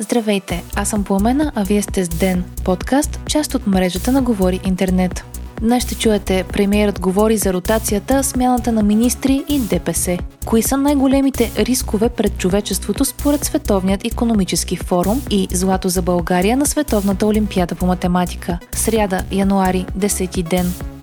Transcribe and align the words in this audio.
Здравейте, 0.00 0.64
аз 0.76 0.88
съм 0.88 1.04
Пламена, 1.04 1.52
а 1.54 1.64
вие 1.64 1.82
сте 1.82 2.04
с 2.04 2.08
Ден, 2.08 2.44
подкаст, 2.64 3.20
част 3.26 3.54
от 3.54 3.66
мрежата 3.66 4.12
на 4.12 4.22
Говори 4.22 4.60
Интернет. 4.64 5.24
Днес 5.60 5.84
ще 5.84 5.94
чуете 5.94 6.44
премиерът 6.52 7.00
говори 7.00 7.36
за 7.36 7.52
ротацията, 7.52 8.24
смяната 8.24 8.72
на 8.72 8.82
министри 8.82 9.44
и 9.48 9.58
ДПС. 9.58 10.18
Кои 10.46 10.62
са 10.62 10.76
най-големите 10.76 11.52
рискове 11.58 12.08
пред 12.08 12.38
човечеството 12.38 13.04
според 13.04 13.44
Световният 13.44 14.04
економически 14.04 14.76
форум 14.76 15.22
и 15.30 15.48
Злато 15.52 15.88
за 15.88 16.02
България 16.02 16.56
на 16.56 16.66
Световната 16.66 17.26
олимпиада 17.26 17.74
по 17.74 17.86
математика. 17.86 18.58
Сряда, 18.72 19.24
януари, 19.32 19.86
10 19.98 20.42
ден. 20.42 20.97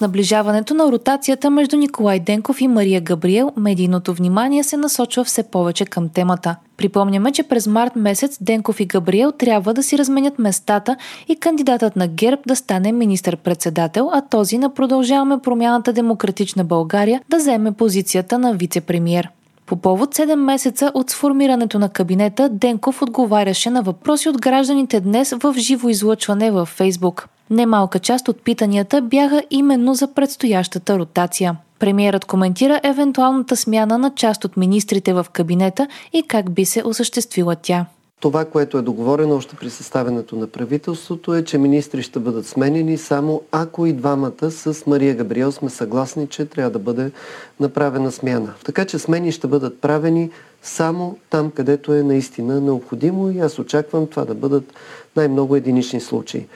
С 0.00 0.02
наближаването 0.02 0.74
на 0.74 0.92
ротацията 0.92 1.50
между 1.50 1.76
Николай 1.76 2.20
Денков 2.20 2.60
и 2.60 2.68
Мария 2.68 3.00
Габриел, 3.00 3.52
медийното 3.56 4.14
внимание 4.14 4.64
се 4.64 4.76
насочва 4.76 5.24
все 5.24 5.42
повече 5.42 5.84
към 5.84 6.08
темата. 6.08 6.56
Припомняме, 6.76 7.32
че 7.32 7.42
през 7.42 7.66
март 7.66 7.96
месец 7.96 8.38
Денков 8.40 8.80
и 8.80 8.84
Габриел 8.84 9.32
трябва 9.32 9.74
да 9.74 9.82
си 9.82 9.98
разменят 9.98 10.38
местата 10.38 10.96
и 11.28 11.36
кандидатът 11.36 11.96
на 11.96 12.08
ГЕРБ 12.08 12.42
да 12.46 12.56
стане 12.56 12.92
министър-председател, 12.92 14.10
а 14.12 14.20
този 14.20 14.58
на 14.58 14.74
продължаваме 14.74 15.38
промяната 15.38 15.92
Демократична 15.92 16.64
България 16.64 17.22
да 17.28 17.36
вземе 17.36 17.72
позицията 17.72 18.38
на 18.38 18.54
вице-премьер. 18.54 19.28
По 19.66 19.76
повод 19.76 20.14
7 20.14 20.34
месеца 20.34 20.92
от 20.94 21.10
сформирането 21.10 21.78
на 21.78 21.88
кабинета, 21.88 22.48
Денков 22.48 23.02
отговаряше 23.02 23.70
на 23.70 23.82
въпроси 23.82 24.28
от 24.28 24.40
гражданите 24.40 25.00
днес 25.00 25.34
в 25.42 25.54
живо 25.58 25.88
излъчване 25.88 26.50
във 26.50 26.68
Фейсбук. 26.68 27.28
Немалка 27.50 27.98
част 27.98 28.28
от 28.28 28.42
питанията 28.42 29.02
бяха 29.02 29.42
именно 29.50 29.94
за 29.94 30.14
предстоящата 30.14 30.98
ротация. 30.98 31.56
Премиерът 31.78 32.24
коментира 32.24 32.80
евентуалната 32.82 33.56
смяна 33.56 33.98
на 33.98 34.14
част 34.14 34.44
от 34.44 34.56
министрите 34.56 35.12
в 35.12 35.26
кабинета 35.32 35.88
и 36.12 36.22
как 36.22 36.50
би 36.50 36.64
се 36.64 36.82
осъществила 36.84 37.56
тя. 37.62 37.86
Това, 38.20 38.44
което 38.44 38.78
е 38.78 38.82
договорено 38.82 39.36
още 39.36 39.56
при 39.56 39.70
съставянето 39.70 40.36
на 40.36 40.46
правителството 40.46 41.34
е, 41.34 41.44
че 41.44 41.58
министри 41.58 42.02
ще 42.02 42.18
бъдат 42.18 42.46
сменени 42.46 42.98
само 42.98 43.42
ако 43.52 43.86
и 43.86 43.92
двамата 43.92 44.50
с 44.50 44.86
Мария 44.86 45.14
Габриел 45.14 45.52
сме 45.52 45.70
съгласни, 45.70 46.26
че 46.26 46.46
трябва 46.46 46.70
да 46.70 46.78
бъде 46.78 47.10
направена 47.60 48.12
смяна. 48.12 48.52
Така 48.64 48.84
че 48.84 48.98
смени 48.98 49.32
ще 49.32 49.46
бъдат 49.46 49.80
правени 49.80 50.30
само 50.62 51.18
там, 51.30 51.50
където 51.50 51.94
е 51.94 52.02
наистина 52.02 52.60
необходимо 52.60 53.30
и 53.30 53.38
аз 53.38 53.58
очаквам 53.58 54.06
това 54.06 54.24
да 54.24 54.34
бъдат 54.34 54.72
най-много 55.16 55.56
единични 55.56 56.00
случаи. 56.00 56.46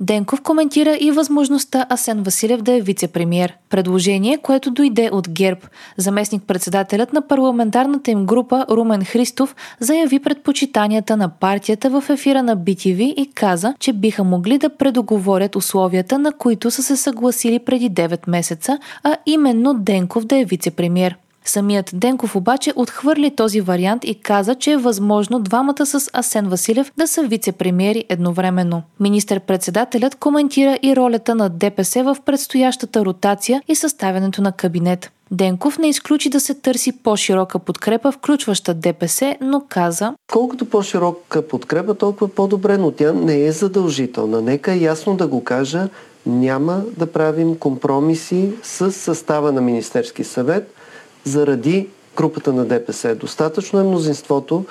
Денков 0.00 0.42
коментира 0.42 0.96
и 1.00 1.10
възможността 1.10 1.86
Асен 1.88 2.22
Василев 2.22 2.62
да 2.62 2.72
е 2.72 2.80
вице-премьер. 2.80 3.52
Предложение, 3.70 4.38
което 4.38 4.70
дойде 4.70 5.10
от 5.12 5.30
ГЕРБ. 5.30 5.60
Заместник-председателят 5.96 7.12
на 7.12 7.28
парламентарната 7.28 8.10
им 8.10 8.26
група 8.26 8.66
Румен 8.70 9.04
Христов 9.04 9.56
заяви 9.80 10.18
предпочитанията 10.18 11.16
на 11.16 11.28
партията 11.28 11.90
в 11.90 12.10
ефира 12.10 12.42
на 12.42 12.56
BTV 12.56 13.00
и 13.00 13.30
каза, 13.34 13.74
че 13.78 13.92
биха 13.92 14.24
могли 14.24 14.58
да 14.58 14.76
предоговорят 14.76 15.56
условията, 15.56 16.18
на 16.18 16.32
които 16.32 16.70
са 16.70 16.82
се 16.82 16.96
съгласили 16.96 17.58
преди 17.58 17.90
9 17.90 18.30
месеца, 18.30 18.78
а 19.02 19.16
именно 19.26 19.74
Денков 19.74 20.24
да 20.24 20.36
е 20.36 20.44
вице-премьер. 20.44 21.14
Самият 21.44 21.90
Денков 21.94 22.36
обаче 22.36 22.72
отхвърли 22.76 23.36
този 23.36 23.60
вариант 23.60 24.04
и 24.04 24.14
каза, 24.14 24.54
че 24.54 24.72
е 24.72 24.76
възможно 24.76 25.40
двамата 25.40 25.86
с 25.86 26.10
Асен 26.12 26.48
Василев 26.48 26.92
да 26.96 27.06
са 27.06 27.22
вице-премьери 27.22 28.04
едновременно. 28.08 28.82
Министър-председателят 29.00 30.14
коментира 30.14 30.78
и 30.82 30.96
ролята 30.96 31.34
на 31.34 31.48
ДПС 31.48 32.02
в 32.02 32.16
предстоящата 32.24 33.04
ротация 33.04 33.62
и 33.68 33.74
съставянето 33.74 34.42
на 34.42 34.52
кабинет. 34.52 35.12
Денков 35.30 35.78
не 35.78 35.88
изключи 35.88 36.30
да 36.30 36.40
се 36.40 36.54
търси 36.54 36.92
по-широка 36.92 37.58
подкрепа, 37.58 38.12
включваща 38.12 38.74
ДПС, 38.74 39.36
но 39.40 39.62
каза 39.68 40.14
Колкото 40.32 40.64
по-широка 40.64 41.48
подкрепа, 41.48 41.94
толкова 41.94 42.28
по-добре, 42.28 42.78
но 42.78 42.90
тя 42.90 43.12
не 43.12 43.44
е 43.44 43.52
задължителна. 43.52 44.42
Нека 44.42 44.74
ясно 44.74 45.16
да 45.16 45.26
го 45.26 45.44
кажа, 45.44 45.88
няма 46.26 46.82
да 46.96 47.12
правим 47.12 47.56
компромиси 47.58 48.52
с 48.62 48.92
състава 48.92 49.52
на 49.52 49.60
Министерски 49.60 50.24
съвет– 50.24 50.74
заради 51.24 51.88
групата 52.16 52.52
на 52.52 52.64
ДПС. 52.64 53.14
Достатъчно 53.14 53.80
е 53.80 53.82
мнозинството 53.82 54.64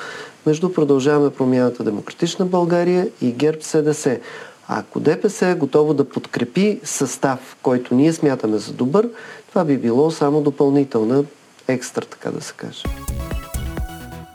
между 0.46 0.74
Продължаваме 0.74 1.30
промяната 1.30 1.84
Демократична 1.84 2.46
България 2.46 3.08
и 3.22 3.32
ГЕРБ 3.32 3.58
СДС. 3.62 4.20
Ако 4.68 5.00
ДПС 5.00 5.48
е 5.48 5.56
готово 5.56 5.94
да 5.94 6.10
подкрепи 6.10 6.80
състав, 6.84 7.58
който 7.62 7.96
ние 7.96 8.14
смятаме 8.14 8.58
за 8.58 8.74
добър, 8.74 9.10
това 9.50 9.66
би 9.66 9.78
било 9.78 10.12
само 10.12 10.42
допълнителна 10.42 11.24
екстра, 11.68 12.06
така 12.06 12.32
да 12.32 12.42
се 12.42 12.54
каже. 12.54 12.84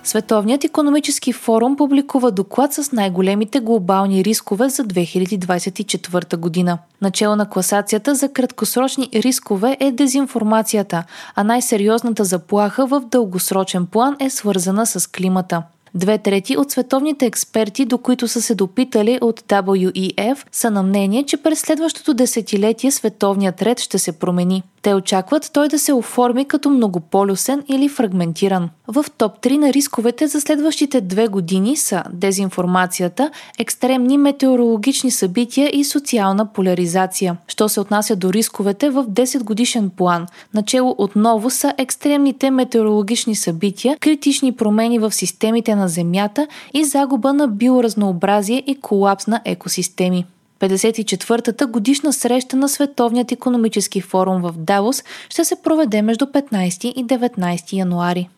Световният 0.07 0.65
економически 0.65 1.33
форум 1.33 1.77
публикува 1.77 2.31
доклад 2.31 2.73
с 2.73 2.93
най-големите 2.93 3.61
глобални 3.61 4.25
рискове 4.25 4.69
за 4.69 4.85
2024 4.85 6.37
година. 6.37 6.79
Начало 7.03 7.37
на 7.37 7.51
класацията 7.51 8.15
за 8.15 8.33
краткосрочни 8.33 9.09
рискове 9.15 9.77
е 9.81 9.93
дезинформацията, 9.93 11.05
а 11.35 11.45
най-сериозната 11.45 12.25
заплаха 12.25 12.87
в 12.87 13.01
дългосрочен 13.01 13.87
план 13.87 14.17
е 14.21 14.31
свързана 14.31 14.87
с 14.87 15.07
климата. 15.07 15.63
Две 15.97 16.19
трети 16.19 16.57
от 16.57 16.71
световните 16.71 17.27
експерти, 17.27 17.85
до 17.85 17.99
които 17.99 18.29
са 18.29 18.43
се 18.43 18.55
допитали 18.55 19.19
от 19.21 19.41
WEF, 19.41 20.47
са 20.53 20.71
на 20.71 20.83
мнение, 20.83 21.23
че 21.23 21.37
през 21.37 21.61
следващото 21.61 22.15
десетилетие 22.15 22.91
световният 22.91 23.63
ред 23.63 23.81
ще 23.81 23.99
се 23.99 24.13
промени. 24.13 24.63
Те 24.87 24.95
очакват 24.95 25.51
той 25.53 25.69
да 25.69 25.79
се 25.79 25.93
оформи 25.93 26.45
като 26.45 26.71
многополюсен 26.71 27.63
или 27.69 27.89
фрагментиран. 27.89 28.71
В 28.89 29.05
топ 29.19 29.41
3 29.41 29.59
на 29.59 29.73
рисковете 29.73 30.27
за 30.27 30.41
следващите 30.41 31.01
две 31.01 31.29
години 31.29 31.77
са 31.77 32.03
дезинформацията, 32.13 33.31
екстремни 33.59 34.19
метеорологични 34.19 35.11
събития 35.11 35.71
и 35.73 35.85
социална 35.85 36.53
поляризация. 36.53 37.37
Що 37.49 37.69
се 37.69 37.81
отнася 37.81 38.17
до 38.17 38.33
рисковете 38.33 38.91
в 38.91 39.05
10 39.05 39.43
годишен 39.43 39.91
план, 39.91 40.27
начало 40.55 40.95
отново 40.99 41.51
са 41.51 41.75
екстремните 41.79 42.51
метеорологични 42.51 43.35
събития, 43.35 43.97
критични 44.01 44.53
промени 44.53 44.99
в 44.99 45.13
системите 45.13 45.75
на 45.75 45.86
Земята 45.89 46.47
и 46.75 46.85
загуба 46.85 47.33
на 47.33 47.49
биоразнообразие 47.49 48.63
и 48.67 48.81
колапс 48.81 49.27
на 49.27 49.41
екосистеми. 49.45 50.25
54-та 50.61 51.67
годишна 51.67 52.13
среща 52.13 52.57
на 52.57 52.69
Световният 52.69 53.33
економически 53.33 54.01
форум 54.01 54.43
в 54.43 54.53
Давос 54.57 55.05
ще 55.29 55.45
се 55.45 55.57
проведе 55.63 56.03
между 56.03 56.25
15 56.25 56.85
и 56.85 57.07
19 57.07 57.73
януари. 57.73 58.29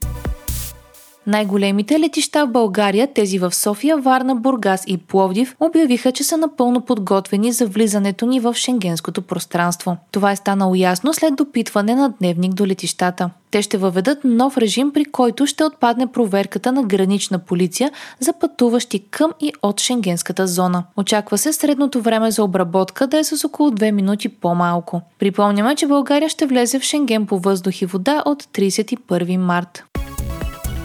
Най-големите 1.29 2.01
летища 2.01 2.47
в 2.47 2.51
България, 2.51 3.09
тези 3.15 3.39
в 3.39 3.55
София, 3.55 3.97
Варна, 3.97 4.37
Бургас 4.37 4.85
и 4.87 4.97
Пловдив, 4.97 5.57
обявиха, 5.61 6.13
че 6.13 6.25
са 6.25 6.37
напълно 6.37 6.81
подготвени 6.81 7.53
за 7.53 7.67
влизането 7.67 8.27
ни 8.27 8.41
в 8.41 8.55
шенгенското 8.55 9.23
пространство. 9.23 9.97
Това 10.13 10.33
е 10.33 10.37
станало 10.37 10.75
ясно 10.75 11.15
след 11.15 11.37
допитване 11.37 11.95
на 11.95 12.15
дневник 12.21 12.55
до 12.55 12.67
летищата. 12.67 13.31
Те 13.51 13.63
ще 13.63 13.79
въведат 13.79 14.19
нов 14.25 14.59
режим, 14.59 14.93
при 14.93 15.05
който 15.05 15.47
ще 15.47 15.65
отпадне 15.65 16.07
проверката 16.07 16.73
на 16.73 16.83
гранична 16.83 17.39
полиция 17.39 17.91
за 18.21 18.33
пътуващи 18.33 18.99
към 18.99 19.33
и 19.41 19.53
от 19.63 19.81
шенгенската 19.81 20.47
зона. 20.47 20.85
Очаква 20.97 21.39
се 21.39 21.53
средното 21.53 22.03
време 22.03 22.31
за 22.31 22.45
обработка 22.45 23.07
да 23.07 23.19
е 23.19 23.25
с 23.25 23.45
около 23.45 23.71
2 23.71 23.91
минути 23.91 24.29
по-малко. 24.29 25.03
Припомняме, 25.19 25.75
че 25.75 25.87
България 25.87 26.29
ще 26.29 26.47
влезе 26.47 26.79
в 26.79 26.83
Шенген 26.83 27.27
по 27.27 27.39
въздух 27.39 27.83
и 27.83 27.87
вода 27.87 28.23
от 28.27 28.43
31 28.43 29.37
март. 29.37 29.85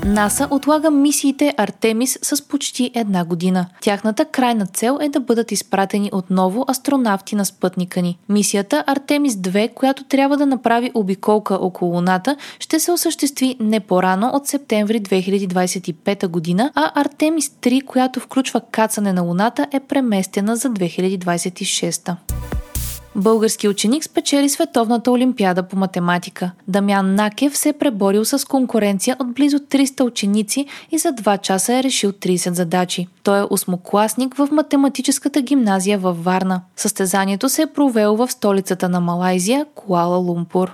НАСА 0.05 0.47
отлага 0.51 0.91
мисиите 0.91 1.53
Артемис 1.57 2.19
с 2.21 2.47
почти 2.47 2.91
една 2.95 3.25
година. 3.25 3.65
Тяхната 3.81 4.25
крайна 4.25 4.65
цел 4.65 4.97
е 5.01 5.09
да 5.09 5.19
бъдат 5.19 5.51
изпратени 5.51 6.09
отново 6.13 6.65
астронавти 6.67 7.35
на 7.35 7.45
спътника 7.45 8.01
ни. 8.01 8.17
Мисията 8.29 8.83
Артемис 8.87 9.33
2, 9.33 9.73
която 9.73 10.03
трябва 10.03 10.37
да 10.37 10.45
направи 10.45 10.91
обиколка 10.93 11.55
около 11.55 11.93
Луната, 11.93 12.35
ще 12.59 12.79
се 12.79 12.91
осъществи 12.91 13.55
не 13.59 13.79
по-рано 13.79 14.31
от 14.33 14.47
септември 14.47 15.01
2025 15.01 16.27
година, 16.27 16.71
а 16.75 17.01
Артемис 17.01 17.49
3, 17.49 17.85
която 17.85 18.19
включва 18.19 18.61
кацане 18.71 19.13
на 19.13 19.21
Луната, 19.21 19.67
е 19.71 19.79
преместена 19.79 20.55
за 20.55 20.69
2026. 20.69 22.15
Български 23.15 23.67
ученик 23.67 24.03
спечели 24.03 24.49
Световната 24.49 25.11
олимпиада 25.11 25.63
по 25.63 25.77
математика. 25.77 26.51
Дамян 26.67 27.15
Накев 27.15 27.57
се 27.57 27.69
е 27.69 27.73
преборил 27.73 28.25
с 28.25 28.47
конкуренция 28.47 29.15
от 29.19 29.33
близо 29.33 29.59
300 29.59 30.01
ученици 30.01 30.65
и 30.91 30.97
за 30.97 31.09
2 31.09 31.41
часа 31.41 31.73
е 31.73 31.83
решил 31.83 32.11
30 32.11 32.51
задачи. 32.51 33.07
Той 33.23 33.39
е 33.39 33.47
осмокласник 33.49 34.35
в 34.35 34.49
математическата 34.51 35.41
гимназия 35.41 35.97
във 35.97 36.23
Варна. 36.23 36.61
Състезанието 36.75 37.49
се 37.49 37.61
е 37.61 37.73
провело 37.73 38.17
в 38.17 38.31
столицата 38.31 38.89
на 38.89 38.99
Малайзия, 38.99 39.65
Куала 39.75 40.17
Лумпур. 40.17 40.73